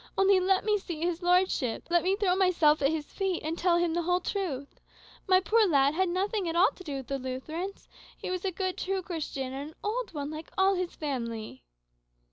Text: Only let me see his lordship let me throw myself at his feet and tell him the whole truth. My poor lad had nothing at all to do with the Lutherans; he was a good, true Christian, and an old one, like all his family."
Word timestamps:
Only 0.17 0.39
let 0.39 0.65
me 0.65 0.79
see 0.79 0.99
his 1.01 1.21
lordship 1.21 1.83
let 1.91 2.01
me 2.01 2.15
throw 2.15 2.35
myself 2.35 2.81
at 2.81 2.89
his 2.89 3.05
feet 3.05 3.43
and 3.43 3.55
tell 3.55 3.77
him 3.77 3.93
the 3.93 4.01
whole 4.01 4.19
truth. 4.19 4.79
My 5.27 5.39
poor 5.39 5.67
lad 5.67 5.93
had 5.93 6.09
nothing 6.09 6.49
at 6.49 6.55
all 6.55 6.71
to 6.71 6.83
do 6.83 6.95
with 6.95 7.05
the 7.07 7.19
Lutherans; 7.19 7.87
he 8.17 8.31
was 8.31 8.43
a 8.43 8.49
good, 8.49 8.79
true 8.79 9.03
Christian, 9.03 9.53
and 9.53 9.69
an 9.69 9.75
old 9.83 10.11
one, 10.15 10.31
like 10.31 10.49
all 10.57 10.73
his 10.73 10.95
family." 10.95 11.61